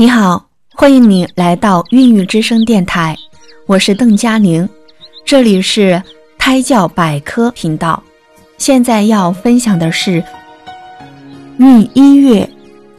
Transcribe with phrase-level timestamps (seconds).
[0.00, 3.14] 你好，欢迎你来到孕育之声电台，
[3.66, 4.66] 我是邓佳宁，
[5.26, 6.02] 这里是
[6.38, 8.02] 胎教百科频道。
[8.56, 10.24] 现在要分享的是
[11.58, 12.48] 孕一月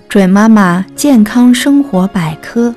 [0.08, 2.72] 准妈妈健康生活百科。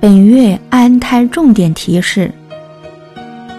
[0.00, 2.32] 本月安胎重点提示：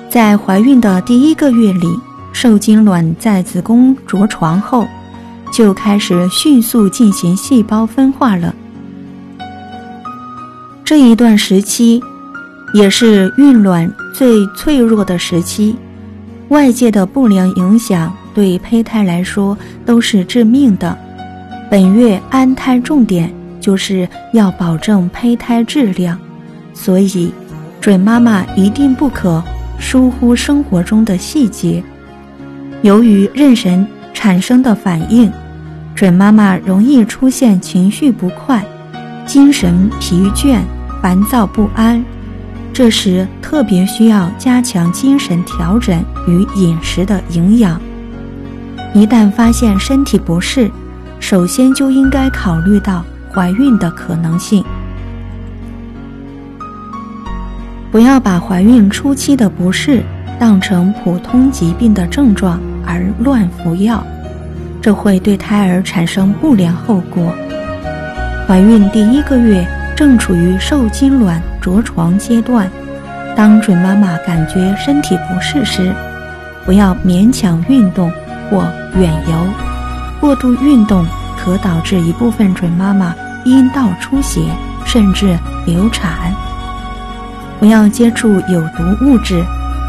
[0.10, 1.88] 在怀孕的第一个月里，
[2.34, 4.88] 受精卵在子宫着床后，
[5.54, 8.52] 就开始迅速进行细胞分化了。
[10.88, 12.02] 这一段时期，
[12.74, 15.76] 也是孕卵最脆弱的时期，
[16.48, 20.98] 外界的不良影响对胚胎来说都是致命的。
[21.70, 26.18] 本月安胎重点就是要保证胚胎质量，
[26.74, 27.34] 所以
[27.82, 29.44] 准妈妈一定不可
[29.78, 31.84] 疏忽生活中的细节。
[32.82, 35.30] 由于妊娠产生的反应，
[35.94, 38.66] 准妈妈容易出现情绪不快、
[39.26, 40.62] 精神疲倦。
[41.02, 42.04] 烦躁不安，
[42.74, 47.80] 这时特别需要加强精神调整与饮食的营养。
[48.94, 50.72] 一旦发现身体不适，
[51.20, 53.04] 首先就应该考虑到
[53.34, 54.64] 怀孕的可能性。
[57.92, 60.04] 不要把怀孕初期的不适
[60.40, 64.06] 当成普通疾病的症状而乱服药，
[64.82, 67.34] 这会对胎儿产生不良后果。
[68.48, 69.68] 怀孕第一个月。
[69.98, 72.70] 正处于受精卵着床阶段，
[73.36, 75.92] 当准妈妈感觉身体不适时，
[76.68, 78.12] 不要勉强运动
[78.48, 78.64] 或
[78.96, 79.34] 远游。
[80.22, 81.04] 过度运动
[81.36, 84.40] 可导致一部分准妈妈阴道出血，
[84.86, 86.32] 甚至流产。
[87.60, 89.44] 不要接触有毒物质，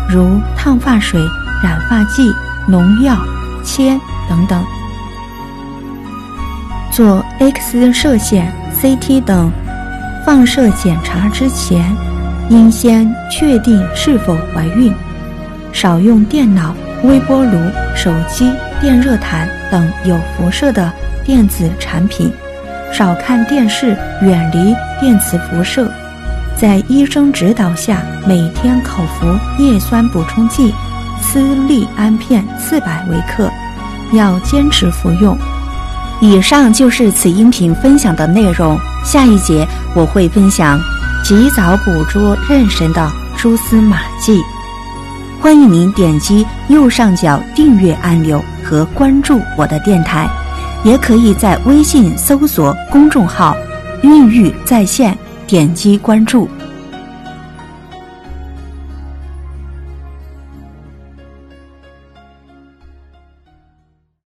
[0.09, 1.21] 如烫发水、
[1.63, 2.35] 染发剂、
[2.67, 3.15] 农药、
[3.63, 4.65] 铅等等。
[6.91, 9.53] 做 X 射线、CT 等。
[10.29, 11.83] 放射检查之前，
[12.51, 14.93] 应先确定是否怀孕。
[15.73, 17.59] 少用电脑、微波炉、
[17.97, 20.93] 手机、电热毯等有辐射的
[21.25, 22.31] 电子产品。
[22.93, 25.91] 少看电视，远离电磁辐射。
[26.59, 30.75] 在医生指导下，每天口服叶酸补充剂
[31.23, 33.51] 斯利安片四百微克，
[34.13, 35.35] 要坚持服用。
[36.21, 38.79] 以上就是此音频分享的内容。
[39.09, 40.79] 下一节我会分享
[41.25, 44.39] 及早捕捉妊娠的蛛丝马迹。
[45.41, 50.29] 欢迎您点击右上角订阅按钮和关注我的电台，
[50.85, 53.57] 也可以在微信搜索公众号
[54.05, 55.17] “孕育在线”，
[55.49, 56.47] 点击关注。